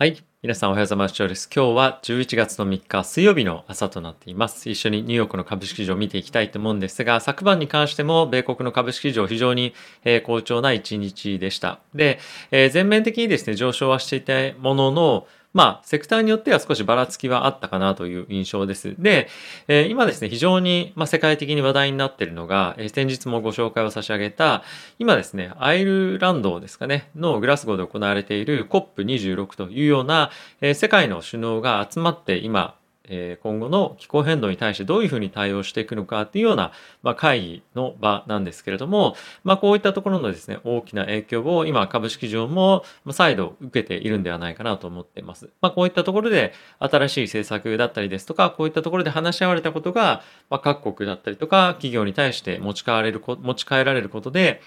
[0.00, 0.24] はい。
[0.44, 1.50] 皆さんおはようございます。
[1.52, 4.70] 今日は11月の3日水曜日の朝となっています。
[4.70, 9.74] 一緒にニューヨークの株式市場を見ていきたいと思うんですが、昨晩に関しても米国の株式市場非常に
[10.22, 11.80] 好調な一日でした。
[11.96, 12.20] で、
[12.52, 15.26] 全面的にですね、上昇はしていたものの、
[15.58, 18.94] まあ、セクターによっては少しばらつきはあったかなという印象です。
[18.96, 19.26] で、
[19.66, 24.62] えー、今ですね、非常に、まあ、世界的に話題になっているのが、えー、先日もご紹介を差し上げた、
[25.00, 30.30] 今ですね、アイルランドですかね、のグラスゴーで行われている COP26 というような、
[30.60, 32.76] えー、世界の首脳が集まって今、
[33.08, 36.72] え今後の気候変動に対してどういうふうに対応していくのかっていうような、
[37.02, 45.50] まあ、会議の場なんですけれども、まあ、こういったところのですね、大きな影響を今株式上も再度受けているんではないかなと思っています。
[45.60, 54.60] まあ、こういったところで新しい政策だったりですとか、こういったところで話し合われたことが、まあ、各国だったりとか企業に対して持ち帰られる持ち帰られることで、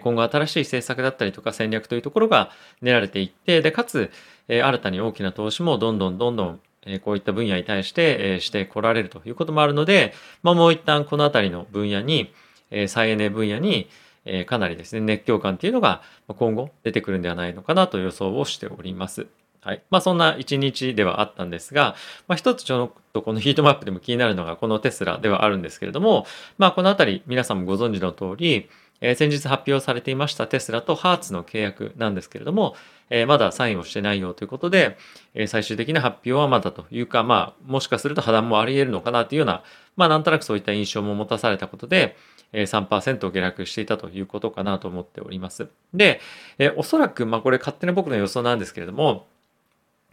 [0.00, 2.50] 今後新しい政策だったりとか戦略というところが
[2.82, 4.10] 練られていって、で、かつ、
[4.48, 12.32] 新たに大きな投資もどんどんどんどんえこういった分野に対して、えしてこられるということもあるので、まあ、もう一旦この辺りの分野に、
[12.70, 13.88] え再エネ分野に、
[14.24, 19.26] えかなりですね、熱狂感っていうのが今後出てくるんではないのかなと予想をしております。
[19.60, 19.82] はい。
[19.90, 21.96] まあそんな一日ではあったんですが、
[22.28, 28.68] まあ一つちょっとこのヒートマップでも気になるのがこのテスラではあるんですけれども、まあこの辺り皆さんもご存知の通り、
[29.00, 32.76] え、先日発表されていましたテスラとハーツの契約なんですけれども、
[33.10, 34.96] えー、まだサインをしてないよということで、
[35.34, 39.62] えー、最終的な発表はまだというか、まあ、もしかすると破談もあり得るのかなというような、
[39.96, 42.16] まあ、なんとなくそういった印象も持たされたことで、
[42.52, 45.68] えー、3%下落していたということかなと思っております。
[45.94, 46.20] で、
[46.58, 49.26] え、おそらく、まあ、これ勝手な僕の予想なんですけれども、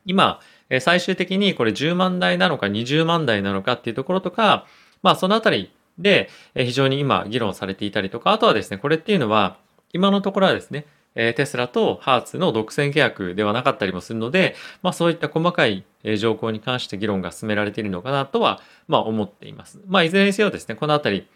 [0.05, 4.65] 今、え、最終的にこれ10万台なのか20万台なのかっていうところとか、
[5.01, 9.57] まあ、そのあたりで、非常に今議論されていたりとか、あとはですね、これっていうのは、
[9.93, 15.85] 今のところはですね、えテスラとハーツの独占契約ではなかったりもするので、まあそういった細かい
[16.17, 19.79] 条項に関して議論が進められているのかなとは、まあ思っています。
[19.87, 21.27] まあいずれにせよですね、このあたり、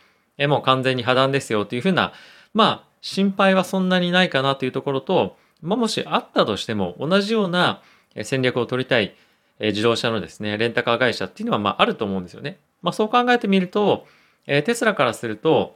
[0.47, 2.13] もう完全に破談ですよというふうな、
[2.53, 7.81] まあ心配はそんなにないかなというところと、まあもしあったとしても同じような
[8.23, 9.15] 戦略を取りたい
[9.59, 12.59] 自動車のですね、レンタカー会社っていうのはまああると思うんですよね。
[12.81, 14.05] まあそう考えてみると、
[14.45, 15.75] え、テスラからすると、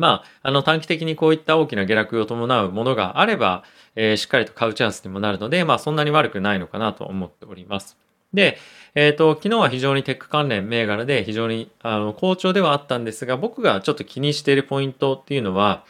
[0.00, 7.98] まあ、あの短期的にこういった大きな下落を伴うものがあれば、えー、しっかりと買うチャンスにもなるので、まあそんなに悪くないのかなと思っております。
[8.32, 8.56] で、
[8.94, 15.84] えっ、ー、と、昨日は非常にテック関連銘柄で非常にあの好調ではあったんですが、僕がちょっと気にしているポイントっていうのは、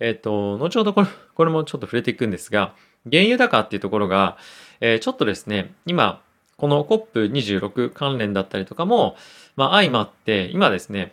[0.00, 2.74] えっ、ー、と、後ほどこれこれもちょっと触れていくんですが、
[3.10, 4.38] 原油高っていうところが、
[4.80, 6.22] えー、ちょっとですね、今、
[6.56, 9.16] この COP26 関連だったりとかも、
[9.56, 11.12] まあ相まって、今ですね、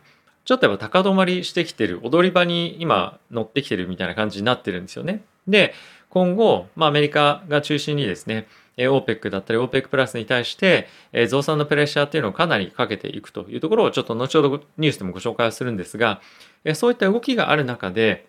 [0.49, 5.21] ちょっとやっぱ高止まりしてきてる、踊り場に今乗ってきてるみたいな感じになってるんですよね。
[5.47, 5.75] で、
[6.09, 10.87] 今後、まあアメリカが中心にですね、OPEC だったり OPEC プラスに対して、
[11.27, 16.19] 増産のプレッシャーっていうのをかなりかけていくというところをちょっと後ほどニュースでもご紹介をするんですが、
[16.73, 18.25] そういった動きがある中で、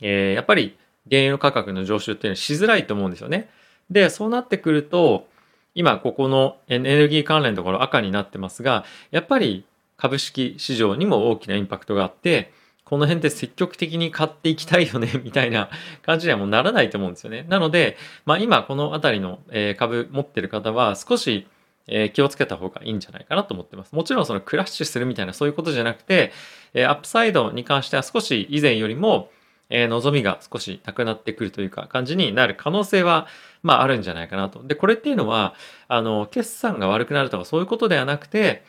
[0.00, 0.76] やっぱり
[1.10, 3.48] 原油価格の上昇っていうのはしづらいと思うんですよね。
[3.88, 5.26] で、そうなってくると、
[5.74, 9.64] 今ここのエネルギー関連のところ赤になってますが、やっぱり
[10.02, 12.52] 株式市場にも大きなインパクトがあって、
[12.84, 15.70] この辺で積極的に買っていきたいよね、 みたいな
[16.04, 17.46] 感じにはもうならないと思うんですよね。
[17.48, 17.96] なので、
[18.26, 19.38] まあ今この辺りの
[19.78, 21.46] 株持ってる方は少し
[22.14, 23.94] 気をつけた方がいいんじゃないかなと思ってます。
[23.94, 26.32] もちろんそのクラッシュするみたいなそういうことじゃなくて、
[26.74, 29.30] アップサイドに関しては少し以前よりも、
[29.70, 33.28] 望みが少しなくなってくるというか感じになる可能性は、
[33.62, 34.64] まああるんじゃないかなと。
[34.64, 35.54] で、これっていうのは、
[35.86, 38.64] あの、決算が悪くなるとかそういうことではなくて、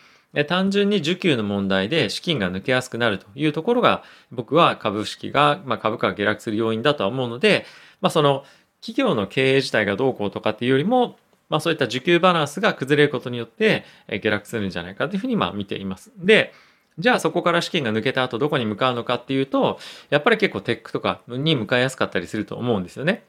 [0.48, 7.66] 単純に需給の問題で資金が抜けやすくなるというところが、僕は株式が、まあ、株価が下落する要因だとは思うので、
[8.02, 8.44] まあ、その
[8.82, 11.18] 企業の経営自体がどうこうとかっていうよりも、
[11.50, 13.86] まあ、そういった需給バランスが崩れることによって
[14.22, 16.12] 下落するんじゃないかというふうにまあ見ています。
[16.18, 16.52] で、
[16.98, 19.80] じゃあそこから資金が抜けた後どこに向かうのかっていうと、
[20.10, 23.24] やっぱり結構テックとかに向かいやすかったりすると思うんですよね。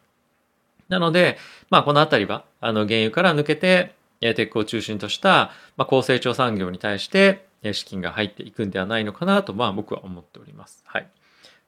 [0.88, 1.38] なので、
[1.70, 3.94] まあこのあたりは、あの原油から抜けて、
[4.32, 10.82] テックを中心とした、まあ、高成長産業に対して資金が入っていくんではないのかなと、まあ僕は思っております。
[10.86, 11.08] はい。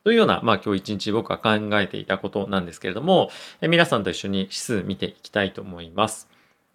[0.05, 3.31] というような、まあ今日一日僕は考えていたことなんですけれども、
[3.61, 6.29] え皆さんと一緒に指数見ていきたいと思います。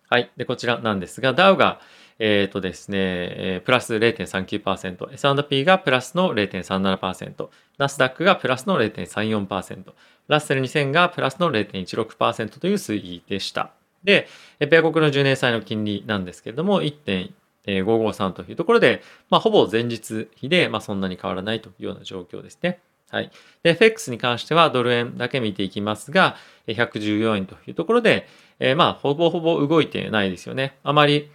[0.09, 0.29] はい。
[0.35, 1.79] で、こちらなんですが、ダウが、
[2.19, 9.93] えっ、ー、とですね、えプラス0.39%、S&P がプラスの0.37%、ナスダックがプラスの0.34%、
[10.27, 13.71] ラッセル2000がプラスの0.16%という推移でした。
[14.03, 14.27] で、
[14.59, 22.79] 米国の10年債の金利なんですけれども、1.553というところで、まあ、ほぼ前日比で、まあ、そんなに変わらないというような状況ですね。
[23.09, 23.31] はい。
[23.63, 26.37] で、FX に関してはドル円だけ見ていきますが、
[26.67, 28.27] 114円というところで、
[28.59, 30.77] えー、まあ、ほぼほぼ動いてないですよね。
[30.83, 31.29] あまり、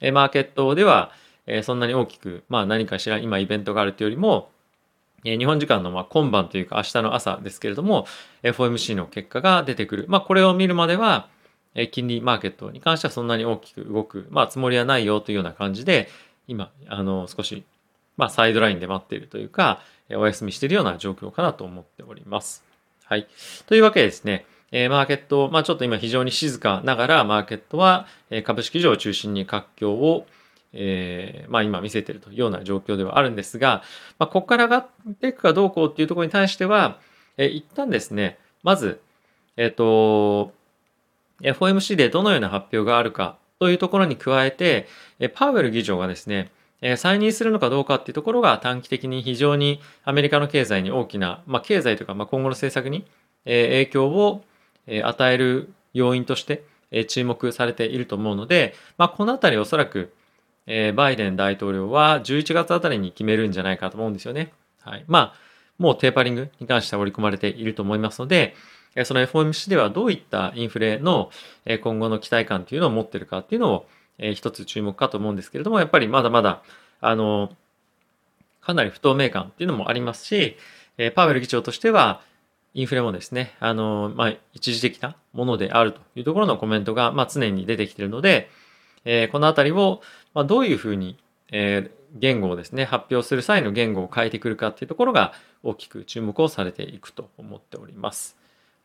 [0.00, 1.12] えマーケットでは、
[1.46, 4.50] えそんなに大きく、まあ何かしら今イベントがあるというよりも、
[5.24, 8.06] え日本時間のま今晩というか明日の朝ですけれども、
[8.42, 10.06] FOMC の結果が出てくる。
[10.08, 11.28] まあこれを見るまでは、
[11.74, 16.08] え金利マーケットに関してはそんなに大きく動く、まあつもりはないよというような感じで、
[16.48, 17.64] 今、あの、少し、
[18.16, 19.80] まあサイドラインで待っているというか、
[20.10, 22.64] お休みしているような状況かなと思っております。
[23.04, 23.28] はい。
[23.66, 28.06] というわけでですね、えマーケット、まあちょっと今非常に静かながら、マーケットは
[28.44, 30.26] 株式市場を中心に活況を、
[30.72, 33.82] えー、まあ今見せているというような状況ではあるんですが、
[34.18, 34.88] まあ、ここから上がっ
[35.20, 36.98] ていくかどうこうっていうところに対しては、
[37.36, 39.00] え、一旦ですね、まず、
[39.56, 40.52] えっ、ー、と、
[41.42, 44.88] FOMC でどのような発表があるかというところに加えて、
[45.34, 46.50] パウエル議長がですね、
[46.96, 53.04] 再任するのかどうかっていうところが短期的に非常にアメリカの経済に大きな、まあ、経済というか、今後の政策に
[53.44, 54.42] 影響を
[55.04, 56.64] 与える要因として
[57.08, 60.12] 注目されていると思うので、まあ、このあたりおそらく
[60.94, 64.52] バイデン大統領は11月あたりに決めるんじゃないかと思うんですよね。
[64.80, 65.04] はい。
[65.06, 65.34] まあ、
[65.78, 68.54] もうテーパリングに関しては織り込まれていると思いますので、
[69.04, 71.30] その FOMC ではどういったインフレの
[71.82, 73.86] 今後の期待感というのを持っているかっていうのを
[74.34, 76.62] 一つ注目かと思うんですけれども、やっぱりまだまだ、
[77.00, 77.50] あの、
[78.60, 80.56] かなり不透明感っていうのもありますし、
[81.14, 82.20] パウエル議長としては、
[82.72, 88.48] インフレもですね、あの、まあ、一時的なものであるというところのコメントが、まあ、常に出てきているので、
[89.04, 90.02] えー、このあたりを、
[90.34, 91.16] まあ、どういうふうに、
[91.50, 95.32] えー、言語をですね、発表する際の言語を変えてくるかっていうところが
[95.64, 98.39] 大きく注目をされていくと思っております。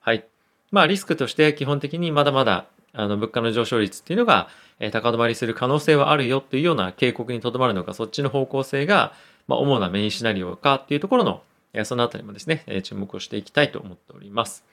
[0.06, 0.26] はい。
[0.72, 4.48] まあ、リスクとして基本的にまだまだあの物価の上昇率っていうのが、
[4.80, 9.14] え、高止まりする可能性はあるよっていうような警告にとどまるのか、そっちの方向性が、
[9.48, 11.42] ま、主なメインシナリオかっていうところの
[11.76, 14.64] えそのあたりもですね、え注目をしていきたいと思っております。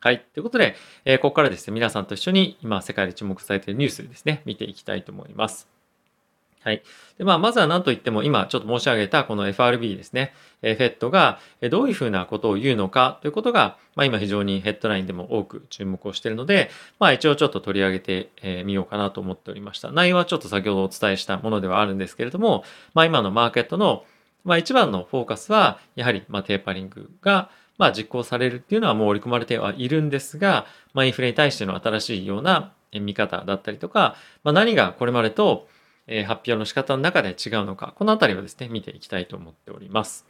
[0.00, 0.24] はい。
[0.34, 5.79] ということで、えここからですね、皆さんと一緒に今世界で注目されているニュースですね、見ていきたいと思います。
[6.62, 6.82] はい。
[7.16, 11.38] で、まあ、まずは何と言っても、今ちょっと申し上げたこの FRB ですね、え FED が
[11.70, 18.30] どういうふうなことを言うのかということが、まあ、今非常にヘッドラインでも多く注目をしているので、まあ、一応ちょっと取り上げて
[18.64, 19.90] みようかなと思っておりました。
[19.90, 22.64] 内容はちょっと先ほどお伝えしたものではあるんですけれども、
[22.94, 24.04] まあ、今のマーケットの
[24.44, 35.68] まあ、一番のフォーカスは、やはり、まあ、テーパリングが、まあ、実行されるっていうのはもう織り込まれてはいるんですが、まあ、インフレに対しての新しいような見方だったりとか、まあ、何がこれまでと
[36.26, 40.26] 発表の仕方の中で違うのか、このあたりをですね、見ていきたいと思っております。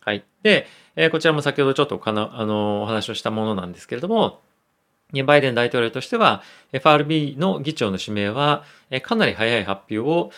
[0.00, 0.24] はい。
[0.42, 0.66] で、
[1.10, 4.40] こちらも先ほどちょっとかなあのお話をしたものなんですけれども、
[5.22, 6.42] バイデン大統領としては、
[6.72, 8.64] FRB の議長の指名は、
[9.02, 10.32] かなり早い発表を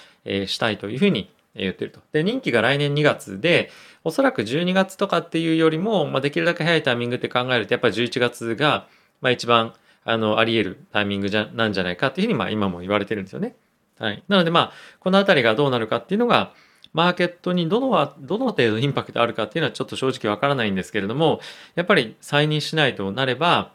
[0.46, 2.00] したいというふうに言ってると。
[2.12, 3.70] で、任期が来年2月で、
[4.02, 8.88] おそらく12月とかっていうよりも、まあ、できるだけ早いタイミングって考えると、やっぱり11月が、
[9.20, 9.73] まあ、一番、
[10.05, 13.55] あの、あり得るタイミングじゃ、なんじゃないかっていうふうに、まあ、今も言われてるんですよね。
[13.99, 14.23] はい。
[14.29, 16.52] なので、まあ、このあたりがどうなるかっていうのが、
[16.93, 21.41] マーケットにどのどの程度インパクトあるかっていうのはちょっと正直わからないんですけれども、
[21.75, 23.73] やっぱり再任しないとなれば、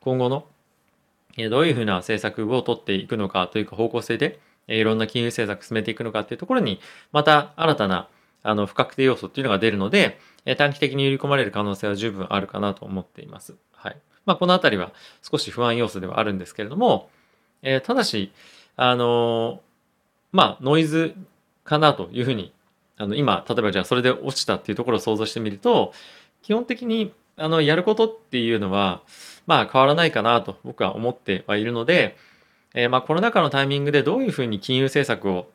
[0.00, 0.46] 今後の
[1.50, 6.80] どういうふうな政策を取っていくのかというか方向性で、いろんな金融政策進めていくのかっていうところに、
[7.12, 8.08] また新たな
[8.44, 10.18] あの不確定要素っていうのが出るので、
[10.56, 13.56] 短期的に売り込まれる可能性は十分あるかなと思っています。
[13.72, 13.96] はい。
[14.26, 14.92] まあ、このあたりは
[15.22, 17.10] 少し不安要素ではあるんですけれども、
[17.62, 18.32] えー、ただし、
[18.76, 19.60] あの、
[20.32, 21.14] まあ、ノイズ
[21.64, 22.52] かなというふうに、
[22.96, 25.92] あの、今、例えばじゃあそれで落ちたっていうところを想像してみると、
[26.42, 29.02] 基本的に、あの、やることっていうのは、
[29.46, 32.16] まあ、変わらないかなと僕は思ってはいるので、
[32.74, 35.48] えー、まあコロナ禍のタイミングでどういうふうに金融政策を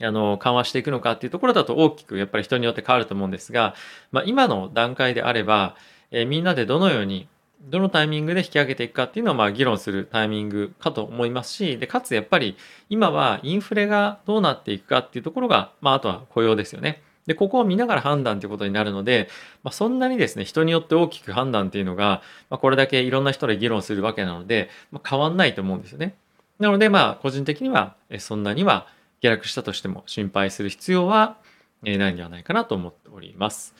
[0.00, 3.74] あの緩和していくのかっていうところだと大きくやっぱり人によって変わると思うんですが、
[4.10, 5.76] まあ、今の段階であれば、
[6.10, 7.28] えー、みんなでどのように
[7.64, 12.56] どのタイミングで引き上げていくかっていうのをまあ議論するタイミングかと思いますしでかつやっぱり
[12.88, 17.02] 今はインフレがどうなっていくかっていうところが、まあ、あとは雇用ですよね。
[17.26, 19.28] でここを見ながら判断ということになるので、
[19.62, 26.16] まあ、そんなにですね人によって大きく判断っていうのが、まあ、これだけいろんな人で議論するわけなので、まあ、変わんないと思うんですよね。
[26.58, 28.86] なので、まあ、個人的には、そんなには
[29.20, 31.36] 下落したとしても心配する必要は
[31.82, 33.74] ないんではないかなと思っております。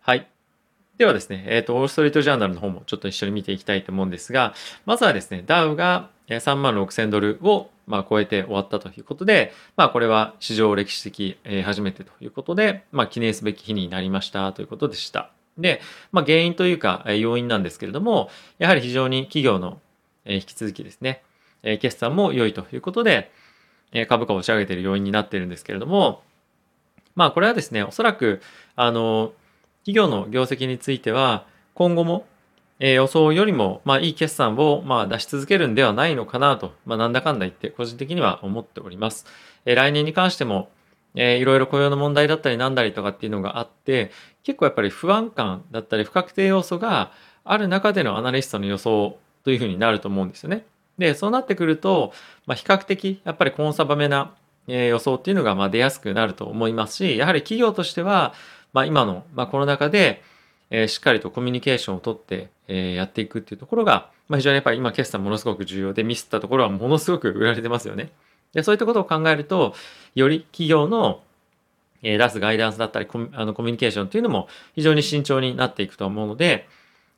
[0.00, 0.28] はい。
[1.00, 4.52] ではですね、えっ、ー、と、ウォールストリートジャーナルの方もちょっと一緒に見ていきたいと思うんですが、
[4.84, 15.30] まずはですね、ダウが3万6000ドルをま超えて終わったということで、まあこれは史上歴史的、え初めてということで、まあ記念すべき日になりましたということでした。
[15.56, 15.80] で、
[16.12, 18.28] まあ原因というか要因なんですけれども、
[18.58, 19.80] やはり非常に企業の
[20.26, 21.22] 引き続きですね、
[21.62, 23.32] 決算も良いということで、
[24.06, 26.22] 株価を押し上げている要因になっているんですけれども、
[27.14, 28.42] まあこれはですね、おそらく、
[28.76, 29.32] あの、
[29.90, 32.24] 企業の業績については、今後も、
[32.78, 39.26] え予想よりも、まあ、いい決算を、まあ、出し続けるんではないのかなと、まあ、なんだかんだ言って個人的には思っております。
[39.66, 40.70] え来年に関しても、
[41.14, 44.12] えー、いろいろ雇用の問題だったりなんだりとかっていうのがあって、
[44.44, 47.10] 結構やっぱり不安感だったり不確定要素が
[47.44, 50.64] ある中でのアナリストの予想というふうになると思うんですよね。
[50.98, 52.12] で、そうなってくると、
[52.46, 54.34] まあ、比較的やっぱりコンサバめな
[54.68, 58.34] え予想っていうのがま出やすくなると思いますし、やはり企業としては、
[58.72, 60.22] まあ、今の、まあ、この中で、
[60.70, 68.10] えー、しっかりとコミュニケーションをとって、えー、やっていくっていうところが、まあ、非常にやっぱり今決算ものすごく重要でミスったところはものすごく売られてますよね。
[68.52, 69.74] でそういったことを考えると
[70.14, 71.22] より企業の、
[72.02, 76.68] えー、出すガイダンスだったりコミあのコミュニケーションというのも非常に慎重になっていくと思うので、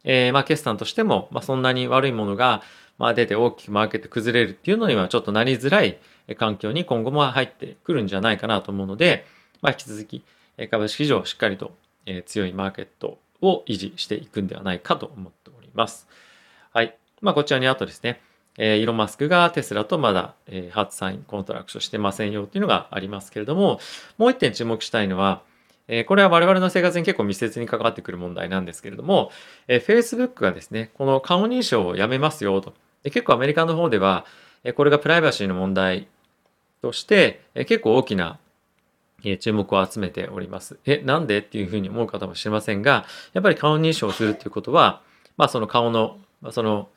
[0.04, 2.62] えー、まあ決算としても、まあ、そんなに悪いものが、
[2.98, 5.98] まあ、出て大きくマーケット崩れるっていうのにはちょっとなりづらい
[6.36, 9.26] 環境に今後も入ってくるんじゃないかなと思うので、
[9.60, 10.22] まあ、引き続き
[10.70, 11.72] 株式市場しっかりと
[12.26, 16.08] 強いマーケットを維持していくんではないかと思っております。
[16.72, 16.96] はい。
[17.20, 18.20] まあ、こちらにあとですね、
[18.58, 23.80] えー、イーロン・マスクがテスラとまだ、え、初サインコントラクトしてませんよっていうのがありますけれども、
[24.18, 25.42] もう一点注目したいのは、
[25.88, 29.30] え、これは我々の生活に結構密接に関わってくる問題なんですけれども、
[29.68, 32.74] えー、Facebook がですね、この顔認証をやめますよと。
[33.02, 34.26] で結構アメリカの方では、
[34.64, 36.06] え、これがプライバシーの問題
[36.82, 38.38] として、え、結構大きな
[39.40, 40.78] 注目を集めております。
[40.86, 45.02] え、なんでっていうふうに思う方もしれませんが、やっぱり顔認証をするっていうことは、
[45.36, 46.18] まあその顔の、
[46.50, 46.88] その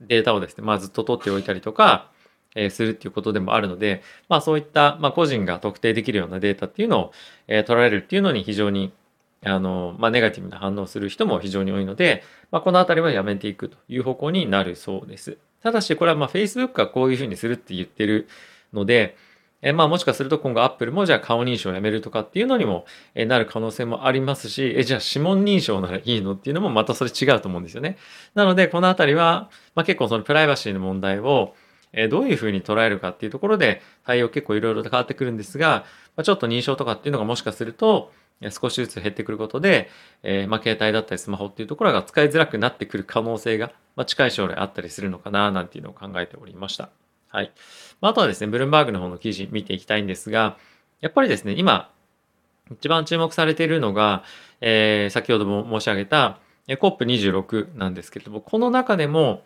[0.00, 2.10] データをですね、まあずっと取っておいたりとか、
[2.54, 7.12] え、するっていうことでもあるので、まあそういった、まあ個人が特定できるようなデータっていうのを、
[7.48, 8.92] えー、取られるっていうのに非常に、
[9.44, 15.36] あの、まあネガティブな反応する人も非常に多いので、まあこのあたりはやめていくという方向になるそうです。
[15.62, 18.28] ただしこれはまあ Facebook がこういうふうにするって言ってる
[18.72, 19.16] ので、
[19.66, 27.96] えまあもしかすると今後 Apple もじゃあ顔認証をやめるとかっていうのにもえなる可能性もありますし、えじゃあ指紋認証ならいいのっていうのもまたそれ違うと思うんですよね。
[28.34, 31.56] なのでこのあたりは、まあ、結構そのプライバシーの問題を
[31.92, 38.12] えどういうふうに捉えるかっていうところで対応結構いろいろと変わってくるんですが、ま、ちょっと認証とかっていうのがもしかすると
[38.50, 39.88] 少しずつ減ってくることで、
[40.22, 46.90] えー、ま、携帯だったりスマホっていうところが使いづらくなってくる可能性が、ま、近い将来あったりするのかななんていうのを考えておりました。
[47.36, 47.52] はい。
[48.00, 50.56] あとはですね、ブルームバーグの方の記事見ていきたいんですが、
[51.02, 51.90] やっぱりですね、今、
[52.72, 54.24] 一番注目されているのが、
[54.62, 59.44] えー、先ほども申し上げた COP26 なんですけれども、この中でも、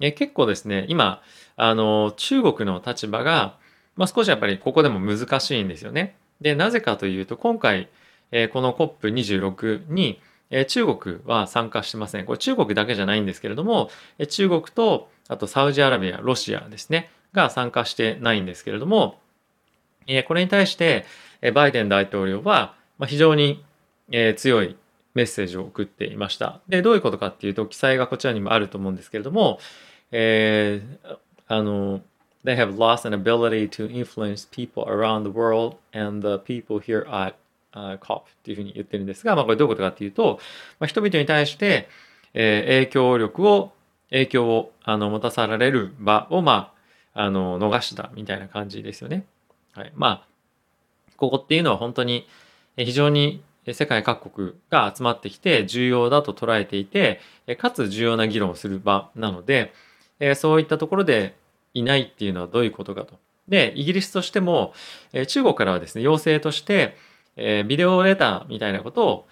[0.00, 1.20] え結構ですね、今、
[1.56, 3.58] あの、中国の立場が、
[3.94, 6.16] まあ、少しやっぱりここでも難しいんですよね。
[6.40, 7.90] で、なぜかというと、今回、
[8.32, 10.18] えー、この COP26 に、
[10.48, 12.24] えー、中国は参加してません。
[12.24, 17.10] これ中国だけじゃないんですけれども、えー、中国と、あとサウジアラビア、ロシアですね。
[17.32, 19.18] が参加してないんですけれども、
[20.06, 21.04] えこれに対して
[21.54, 22.74] バイデン大統領は
[23.06, 23.62] 非常に
[24.36, 24.76] 強い
[25.14, 26.60] メッセージを送っていました。
[26.68, 29.58] で、どういうことかっていうと、記載がこちらにもあると思うんですけれども、
[30.12, 31.18] えー、
[31.48, 32.00] あの、
[32.44, 37.34] They have lost an ability to influence people around the world and the people here at
[37.74, 40.38] uh, COP っていうふうに言ってるんですが、まあこれどういうことかっていうと、
[40.78, 41.88] まあ、人々に対して、
[42.34, 43.72] えー、影響力を、
[44.10, 46.77] 影響をあの持たされる場を、まあ、
[47.18, 49.26] あの逃したみたいな感じですよね。
[49.72, 50.28] はい、まあ
[51.16, 52.28] ここっていうのは本当に
[52.76, 57.20] 非常に世界各国が集まってきて重要だと捉えていて
[57.58, 59.72] かつ重要な議論をする場なので
[60.36, 61.34] そういったところで
[61.74, 63.18] いないっていうのはどういうことかと。
[63.48, 64.72] でイギリスとしても
[65.26, 66.96] 中国からはですね要請として
[67.36, 69.26] ビデオレターみたいなことを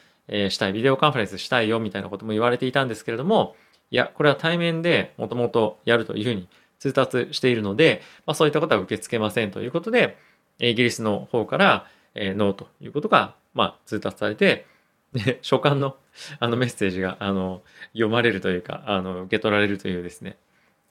[0.51, 3.55] したいビデオカンファレンスしたいよみたいなことも言われていたんですけれども
[3.93, 10.17] いやこれは対面でもともとやるというふうに通達しているので、まあ、そういったことは受け付けませんということで、
[10.59, 14.67] イギリスの方から、えー、ノーということが、まあ、通達されて、
[15.13, 15.97] で 書簡の
[16.41, 20.37] あのメッセージがあの読まれるというかあの受け取られるというですね。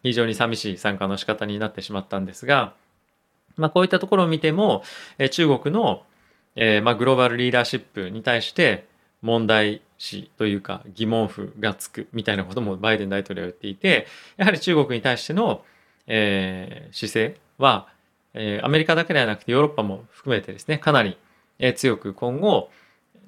[0.04, 2.76] 非常に寂しい参加の仕方になってしまったんですが、
[3.58, 4.84] まあ、こういったところを見ても、
[5.18, 6.06] え中国の、
[6.56, 8.86] えー、まあ、グローバルリーダーシップに対して
[9.24, 14.06] 問題視というか疑問符がつくみたいなこともバイデン大統領は言っていて
[14.38, 15.64] やはり中国に対しての
[16.08, 17.88] えー、姿勢は、
[18.34, 21.18] えー、アメリカだけではなくてヨーロッパも含めてですねかなり、
[21.60, 22.70] えー、強く今後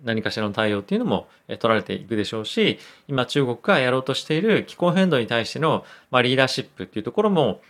[0.03, 7.61] 何かしらの対応っていうのも、えー、取られていくでしょうし今中国がやろうとしている気候変動に対しての、まあ、リーダーシップっていうところも、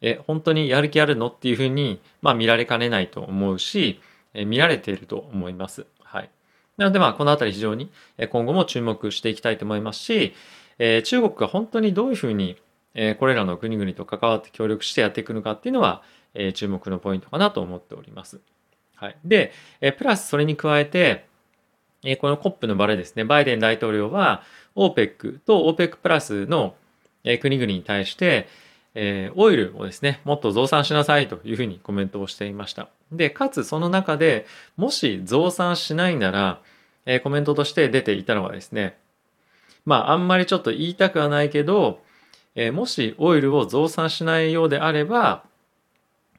[0.00, 4.00] えー、本当にやる気あるのっていうふうに、まあ、見られかねないと思うし、
[4.34, 5.86] えー、見られていると思います。
[6.02, 6.30] はい、
[6.76, 7.90] なのでまあこの辺り非常に
[8.30, 10.34] 今後も注目していきたいと思いますし、
[10.78, 12.56] えー、中国が本当にどういうふうに
[12.96, 16.02] えこれらの国々と関わって協力してやっていくのかっていうのは、
[16.34, 18.40] え注目のポイントかなと思っております。
[18.96, 21.26] はい、で、えプラスそれに加えて、
[22.04, 24.42] えこの COP の場でですね、バイデン大統領は
[24.74, 26.74] OPEC と OPEC プラスの
[27.26, 28.48] え国々に対して、
[28.94, 32.88] えオイルをですね、もっと増産しなさいというふうにコメントをしていました。
[33.12, 36.60] で、かつその中でもし増産しないなら、
[37.04, 38.96] えコメントとして出ていたのはですね、
[39.84, 42.00] まああんまりちょっと言いたくはないけど、
[42.56, 45.44] えもしオイルを増産しないようであれば、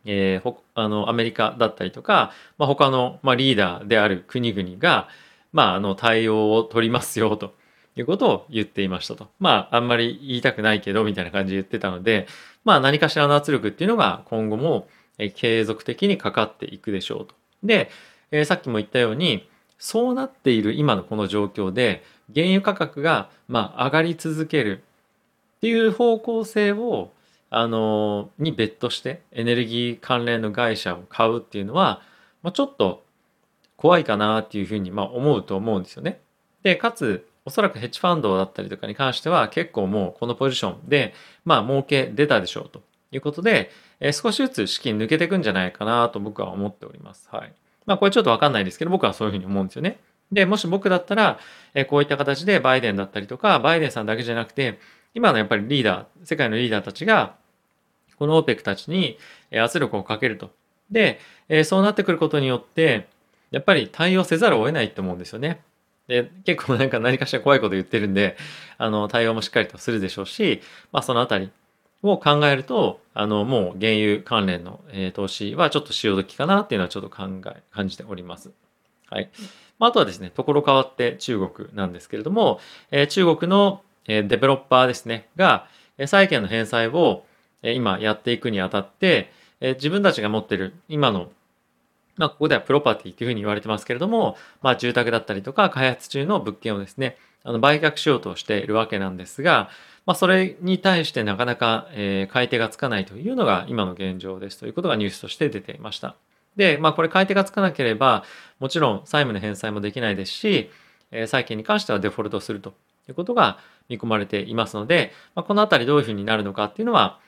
[0.04, 5.08] えー、あのアメリカだったりとか、まあ、他の、まあ、リーダーである国々が、
[5.54, 7.54] まあ、あの対応を取りますよと
[7.96, 9.28] いうことを言っていましたと。
[9.40, 12.28] まあ、あんまり言いたくないけどみたいな感じで言ってたので、
[12.66, 14.88] まあ、何かしらの圧力っていうのが今後も
[15.36, 17.36] 継続的にかかっていくでしょうと。
[17.64, 17.90] で、
[18.32, 19.48] えー、さっきも言ったように、
[19.80, 24.84] そうなっている今のこの状況で、原油価格がまあ上がり続ける
[25.58, 27.12] っていう方向性を
[27.50, 32.02] あのに別途してエネルギー関連の会社を買うっていうのは、
[32.44, 33.04] まあ、ちょっと
[33.76, 36.20] 怖いかなっていうふうにまあ思うと思うんですよね。
[36.64, 41.14] でかつおそらくヘッジファンドだったりとかに関しては結構もうこのポジションで
[41.46, 47.30] まあ儲け出たでしょうということで、えー、少しずつ資金抜けていくんじゃないかなと僕は思っております。
[47.32, 47.54] はい。
[47.86, 50.00] まあこれちょっとわかんないですけど僕はそういうふうに思うんですよね。
[50.32, 51.40] で、もし僕だったら、
[51.74, 54.80] えー、こういった形でバイデンだったりとか、バイデンさんだけじゃなくて、
[55.18, 57.38] 今のやっぱりリーダー、世界のリーダーたちが、
[58.20, 59.18] この OPEC たちに
[59.52, 60.52] 圧力をかけると。
[60.92, 61.20] で、
[61.66, 63.08] そうなってくることによって、
[63.50, 65.62] やっぱり対応せざるを得ないと思うんですよね。
[66.08, 68.38] で、結構なんか何かしら怖いこと言ってるんで、
[68.78, 71.50] あの、対応もしっかりとするでしょうし、まあそのあたり
[72.04, 78.52] を考えると、あの、もう原油関連の、え、投資はちょっと潮時かなっていうのはちょっと考え、感じております。
[79.10, 79.32] はい
[79.80, 79.88] ま。
[79.88, 82.60] あとはですね、ところ変わって中国なんですけれども、
[82.92, 85.68] えー、中国のデベロッパーですね、が、
[86.06, 87.26] 債券の返済を
[87.62, 91.30] 今やっていくにあたって、自分たちが持ってる今の、
[92.16, 99.70] まあ、ここではプロパティというふうに言われてますけれども、まあ、住宅だったりとか開発中の物件をですね、あの売却しようとしているわけなんですが、
[100.06, 106.16] まあ、それに対してなかなか、え、買い手がつかないというのが今の現状ですということがニュースとして出ていました。
[106.56, 108.24] で、まあ、これ買い手がつかなければ、
[108.60, 110.70] もちろん債務の返済もできないですし、
[111.12, 112.74] え、債券に関してはデフォルトすると
[113.10, 117.20] いうことが見込まれていますので、まあ、このあたりどういうふうになるのかっていうのは、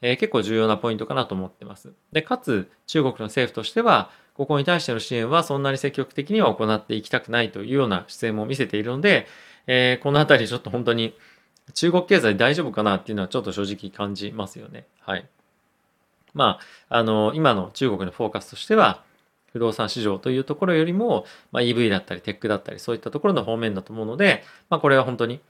[0.00, 1.92] えー、結構重要なポイントかなと思ってます。
[2.12, 9.26] で、かつ中国の政府としては、ここに対しての支援はそんなに積極的には行っていきたくないというような姿勢も見せているので、
[9.66, 11.14] えー、このあたりちょっと本当に
[11.72, 14.86] 中国経済大丈夫かなっていうのはちょっと正直感じますよね。
[15.00, 15.26] はい。
[16.34, 19.02] まあ、あの、今の中国のフォーカスとしては、
[19.54, 25.40] 不動産市場というところよりも、まあ、EV だったりテックだったりそういったところの方面だと思うので、まあ、これは本当に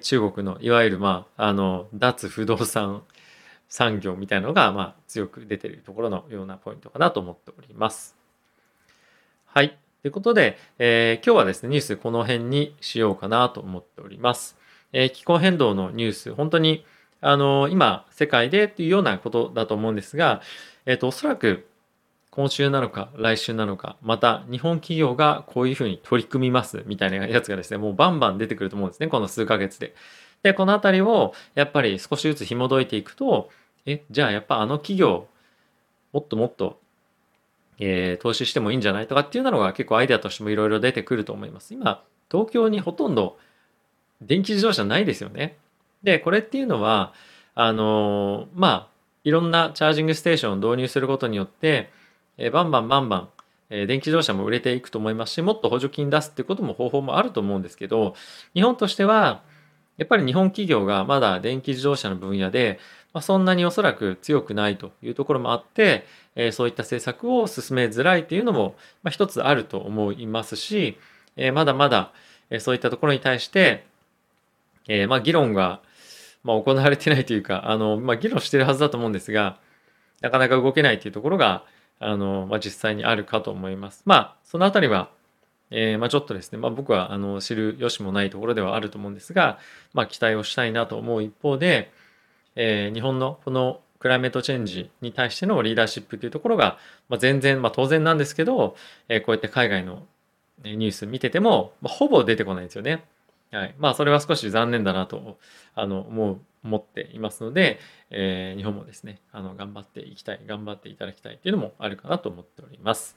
[0.00, 3.02] 中国のいわゆる、まあ、あの脱不動産
[3.68, 8.16] 産業みたいなのが、まあ、強く出ているところのようなポイントかなと思っております。
[9.46, 9.78] はい。
[10.02, 14.56] ということで、えー、今日はですね、ニュースこの辺にしようかなと思っております。
[14.92, 16.84] えー、気候変動のニュース、本当に、
[17.20, 20.42] あのー、今、世界でっていうようなことだと思うんですが、
[20.84, 21.66] えっ、と、おそらく、
[22.36, 29.94] 今週なのか来週なのか、また日本企業がこういうふうに取り組みますみたいなやつがですね、もうバンバン出てくると思うんですね、この数ヶ月で。
[30.42, 33.48] で、このあたりをやっぱり少しずつ紐解いていくと、
[33.86, 35.28] え、じゃあやっぱあの企業、
[36.12, 36.78] もっともっと、
[37.78, 41.72] えー、投資してもいいんじゃないとかっていうのが結構アイデアとしてもいろいろ出てくると思います。
[41.72, 43.38] 今、東京にほとんど
[44.20, 45.56] 電気自動車ないですよね。
[46.02, 47.14] で、これっていうのは、
[47.54, 48.88] あのー、まあ、
[49.24, 51.95] いろんなチャージングステーションを導入することによって、
[52.38, 53.28] えバンバンバンバン、
[53.70, 58.14] え電気自動車も売れていくと思いますしもっと補助金出すってことも方法もあると思うんですけど
[58.54, 59.42] 日本としては
[59.96, 62.78] やっぱり日本企業がまだ電気自動車の分野で、
[63.14, 70.98] まあ、そんなにおそらく強くないというところもあって、えそういった政策を進めづらいというのも、まあ、一つあると思いますし、
[71.36, 72.12] えまだまだ、
[72.50, 73.86] えそういったところに対して、
[74.86, 75.80] えまあ、議論が、
[76.44, 79.58] まあ、行われてないというかあの、まあ、議論してるはずだと思うんですが
[80.20, 81.64] なかなか動けないというところが、
[81.98, 84.02] あの、まあ、実際にあるかと思います。
[84.04, 85.10] まあ、そのあたりは、
[85.70, 89.58] えー、まあ、ちょっとですね、まあ、僕はあの知る由もないところではあると思うんですが、
[89.94, 91.90] まあ、期待をしたいなと思う一方で、
[92.54, 96.78] えー、日本のこのクライメートチェンジに対してのリーダーシップというところが、
[97.08, 98.76] まあ、全然、まあ、当然なんですけど、
[99.08, 100.06] えー、こうやって海外の
[100.64, 103.04] ニュース見てても、まあ、ほぼ出てこないんですよね。
[103.52, 103.74] はい。
[103.78, 105.38] まあ、それは少し残念だなと
[105.74, 107.78] あの思う思っていますので、
[108.10, 113.16] えー、日本もですね、あの頑張っていきたい、頑張っていただきたいっていうのもあるかなと思っております。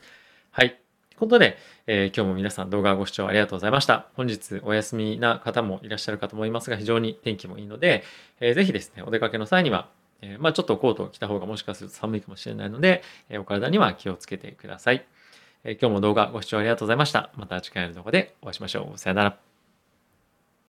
[0.52, 0.70] はい。
[0.70, 0.78] とい
[1.18, 1.58] うことで、
[1.88, 4.08] えー、今日も皆さん動画ご視聴ありがとうございました。
[4.16, 8.04] 本日お休みな方もいらっしゃるかと思いますが、非常に天気もいいので、
[8.40, 9.90] えー、ぜひですね、お出かけの際には、
[10.22, 15.06] えー、まあちょっとコートを着た方がもしかすると寒いかもしれないので、えお体には気をつけてください。
[15.64, 17.32] え今日も動画ご視聴ありがとうございました。
[17.36, 18.98] また次回の動画でお会いしましょう。
[18.98, 19.49] さよなら。